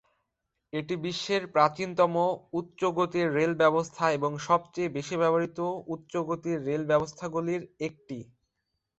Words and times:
এটি 0.73 0.95
বিশ্বের 1.03 1.43
প্রাচীনতম 1.53 2.13
উচ্চ-গতির 2.59 3.27
রেল 3.33 3.53
ব্যবস্থা 3.61 4.05
এবং 4.17 4.31
সবচেয়ে 4.47 4.93
বেশি 4.97 5.15
ব্যবহৃত 5.17 5.59
উচ্চ-গতির 5.93 6.57
রেল 6.67 6.83
ব্যবস্থাগুলির 6.91 7.61
একটি। 7.87 8.17